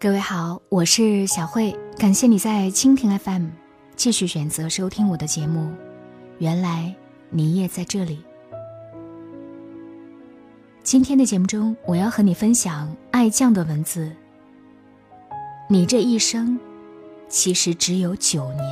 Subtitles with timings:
[0.00, 3.48] 各位好，我是小慧，感谢你在蜻蜓 FM
[3.96, 5.72] 继续选择收听我的节目。
[6.38, 6.94] 原来
[7.30, 8.22] 你也在这里。
[10.84, 14.12] 今天的节目中，我要和你分享爱酱的文字。
[15.68, 16.56] 你这一生，
[17.28, 18.64] 其实只有九年。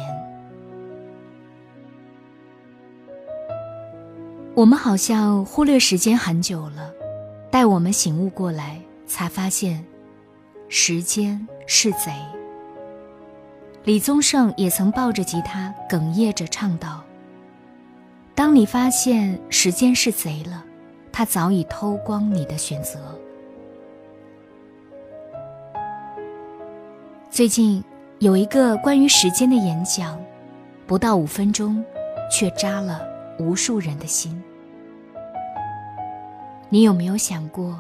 [4.55, 6.95] 我们好像忽略时间很久了，
[7.51, 9.85] 待我们醒悟过来，才发现。
[10.69, 12.13] 时间是贼。
[13.85, 17.05] 李宗盛也曾抱着吉他哽咽着唱道
[18.35, 20.65] ：“当你发现时间是贼了，
[21.13, 22.99] 他早已偷光你的选择。”
[27.31, 27.85] 最近
[28.19, 30.19] 有一个关于时间的演讲，
[30.87, 31.85] 不到五分钟，
[32.29, 33.07] 却扎了
[33.39, 34.43] 无数人的心。
[36.69, 37.79] 你有没有想过，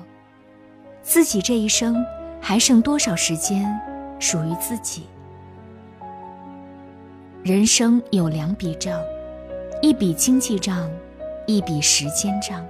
[1.02, 1.96] 自己这一生？
[2.40, 3.78] 还剩多少时间
[4.18, 5.06] 属于自己？
[7.42, 9.00] 人生有两笔账，
[9.80, 10.90] 一笔经济账，
[11.46, 12.64] 一笔时间账。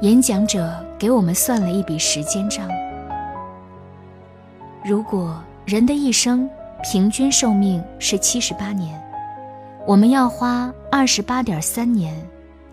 [0.00, 2.68] 演讲者给我们算了一笔时间账。
[4.84, 6.48] 如果人的一生
[6.82, 9.00] 平均寿命是七十八年，
[9.86, 12.14] 我们要花二十八点三年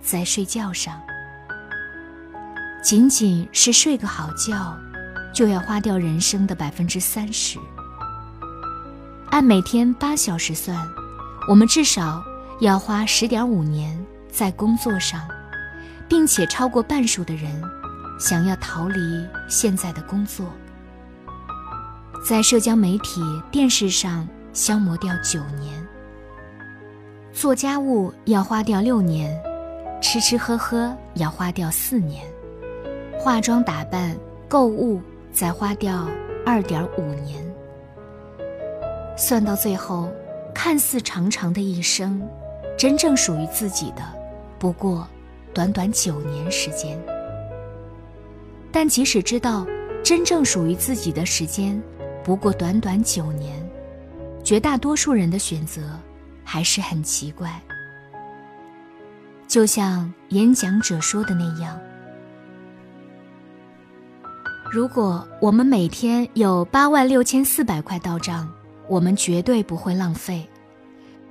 [0.01, 0.99] 在睡觉上。
[2.81, 4.75] 仅仅是睡个好觉，
[5.33, 7.59] 就要花掉人生的百分之三十。
[9.29, 10.77] 按每天八小时算，
[11.47, 12.23] 我们至少
[12.61, 13.97] 要花十点五年
[14.31, 15.21] 在工作上，
[16.07, 17.61] 并且超过半数的人
[18.17, 18.99] 想要逃离
[19.49, 20.45] 现在的工作，
[22.25, 23.21] 在社交媒体、
[23.51, 25.85] 电视上消磨掉九年，
[27.33, 29.37] 做家务要花掉六年，
[30.01, 32.25] 吃吃喝喝要花掉四年。
[33.19, 35.01] 化妆打扮、购物，
[35.33, 36.07] 再花掉
[36.45, 37.45] 二点五年。
[39.17, 40.09] 算到最后，
[40.55, 42.25] 看似长长的一生，
[42.77, 44.01] 真正属于自己的，
[44.57, 45.05] 不过
[45.53, 46.97] 短短九年时间。
[48.71, 49.67] 但即使知道
[50.01, 51.81] 真正属于自己的时间
[52.23, 53.61] 不过短短九年，
[54.45, 55.81] 绝大多数人的选择
[56.45, 57.61] 还是很奇怪。
[59.45, 61.77] 就像演讲者说的那样。
[64.71, 68.47] 如果我们每天有八万六千四百块到账，
[68.87, 70.45] 我们绝对不会浪费；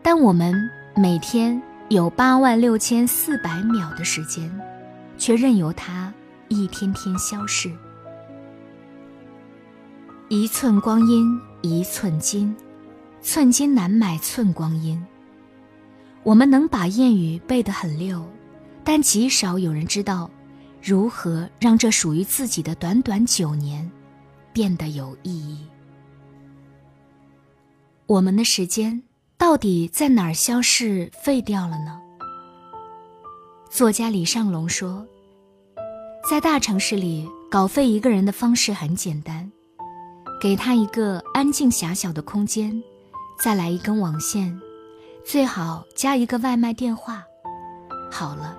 [0.02, 0.52] 但我们
[0.96, 4.50] 每天有八万六千四百秒的时间，
[5.16, 6.12] 却任由它
[6.48, 7.70] 一天天消逝。
[10.28, 12.52] 一寸光阴一寸金，
[13.22, 15.00] 寸金难买寸光阴。
[16.24, 18.20] 我们能把谚语背得很溜，
[18.82, 20.28] 但极少有人知道。
[20.82, 23.90] 如何让这属于自己的短短九年
[24.52, 25.66] 变得有意义？
[28.06, 29.02] 我们的时间
[29.36, 32.00] 到底在哪儿消逝废掉了呢？
[33.70, 35.06] 作家李尚龙说，
[36.28, 39.50] 在大城市里搞废一个人的方式很简单，
[40.40, 42.82] 给他一个安静狭小的空间，
[43.38, 44.58] 再来一根网线，
[45.24, 47.22] 最好加一个外卖电话，
[48.10, 48.56] 好了，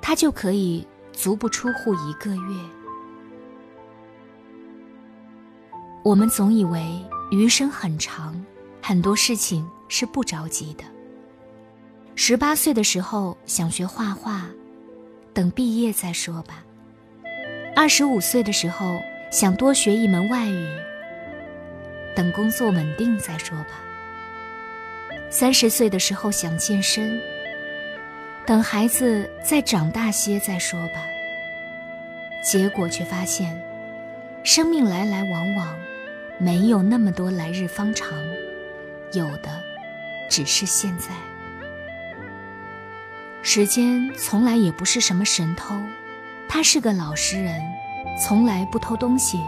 [0.00, 0.86] 他就可以。
[1.12, 2.56] 足不出户一个月，
[6.02, 6.82] 我们总以为
[7.30, 8.42] 余生很长，
[8.80, 10.84] 很多事情是不着急的。
[12.14, 14.46] 十八岁的时候想学画画，
[15.34, 16.64] 等毕业再说吧；
[17.76, 18.98] 二十五岁的时候
[19.30, 20.66] 想多学一门外语，
[22.16, 23.74] 等工作稳定再说吧；
[25.30, 27.20] 三十岁的时候想健身。
[28.46, 31.04] 等孩子再长大些再说吧。
[32.42, 33.60] 结果却发现，
[34.42, 35.76] 生命来来往往，
[36.38, 38.08] 没有那么多来日方长，
[39.12, 39.50] 有的
[40.28, 41.08] 只是现在。
[43.42, 45.74] 时间从来也不是什么神偷，
[46.48, 47.60] 他是个老实人，
[48.18, 49.38] 从来不偷东西，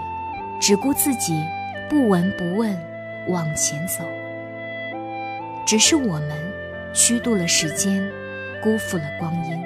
[0.60, 1.42] 只顾自己
[1.88, 2.78] 不闻不问
[3.28, 4.04] 往前走。
[5.66, 6.38] 只是我们
[6.92, 8.06] 虚度了时间。
[8.62, 9.60] 辜负了光阴。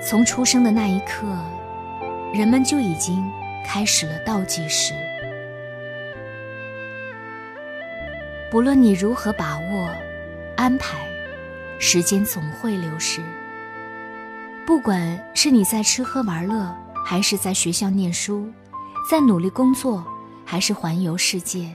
[0.00, 1.26] 从出生的那一刻，
[2.32, 3.22] 人们就已经
[3.66, 4.94] 开始了倒计时。
[8.50, 9.90] 不论你如何把握、
[10.56, 11.06] 安排，
[11.78, 13.20] 时间总会流逝。
[14.66, 16.74] 不管是你在吃喝玩乐，
[17.04, 18.50] 还是在学校念书，
[19.10, 20.02] 在努力工作，
[20.46, 21.70] 还是环游世界，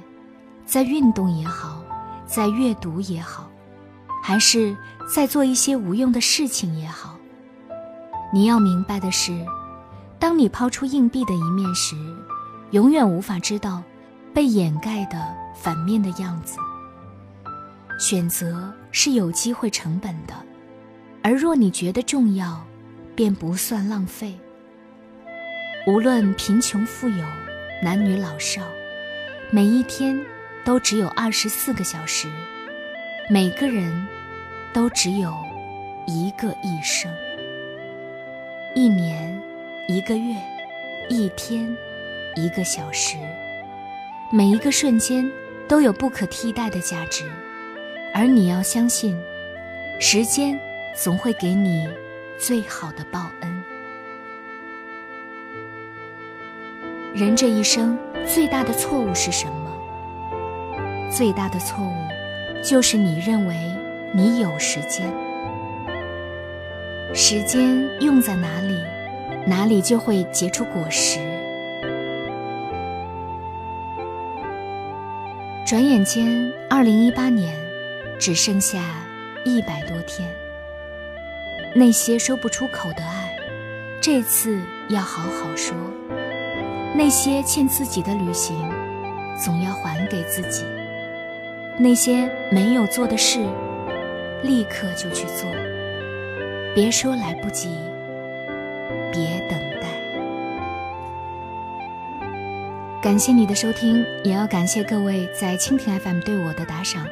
[0.66, 1.84] 在运动也好，
[2.26, 3.50] 在阅读也好。
[4.26, 4.74] 还是
[5.14, 7.20] 在做一些无用的事情也好，
[8.32, 9.38] 你要明白的是，
[10.18, 11.94] 当你抛出硬币的一面时，
[12.72, 13.84] 永远无法知道
[14.34, 15.22] 被掩盖的
[15.54, 16.58] 反面的样子。
[18.00, 20.34] 选择是有机会成本的，
[21.22, 22.66] 而若你觉得重要，
[23.16, 24.40] 便不算浪费。
[25.86, 27.26] 无论贫穷富有，
[27.84, 28.62] 男女老少，
[29.52, 30.18] 每一天
[30.64, 32.30] 都只有二十四个小时，
[33.30, 34.06] 每个人
[34.74, 35.34] 都只有
[36.06, 37.10] 一个一生。
[38.76, 39.42] 一年，
[39.88, 40.36] 一个月，
[41.08, 41.74] 一天，
[42.36, 43.16] 一个小时，
[44.30, 45.26] 每一个瞬间
[45.70, 47.24] 都有不可替代的价值。
[48.14, 49.18] 而你要相信，
[50.02, 50.60] 时间
[50.94, 51.88] 总会给你
[52.38, 53.64] 最好的报恩。
[57.14, 57.98] 人这一生
[58.28, 59.72] 最大的错误是什么？
[61.10, 61.94] 最大的错误
[62.64, 63.56] 就是你认为
[64.14, 65.06] 你有时间，
[67.14, 68.82] 时间用在哪里，
[69.46, 71.20] 哪里就会结出果实。
[75.66, 77.54] 转眼间，二零一八年。
[78.20, 78.80] 只剩下
[79.44, 80.30] 一百多天，
[81.76, 83.36] 那些说不出口的爱，
[84.00, 85.76] 这次要好好说；
[86.96, 88.56] 那些欠自己的旅行，
[89.38, 90.64] 总要还给自己；
[91.78, 93.40] 那些没有做的事，
[94.44, 95.50] 立刻就去做。
[96.76, 97.70] 别说来不及，
[99.12, 99.88] 别等待。
[103.02, 107.06] 感谢你的收听，也要感谢各位在蜻蜓 FM 对我的打赏。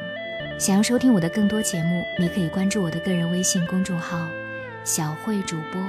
[0.58, 4.26] 想要收听我的更多节目，你可以关注我的个人微信公众号
[4.84, 5.82] “小慧主播”，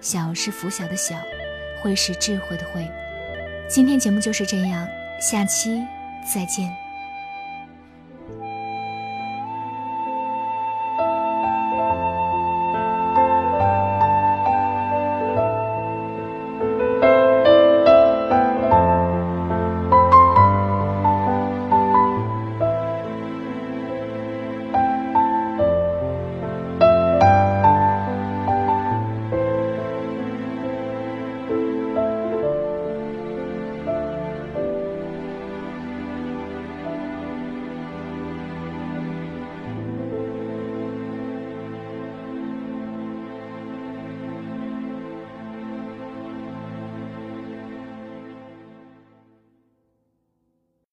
[0.00, 1.16] 小是拂晓的小，
[1.82, 2.86] 慧是智慧的慧。
[3.68, 4.88] 今天节目就是这样，
[5.20, 5.82] 下期
[6.34, 6.87] 再见。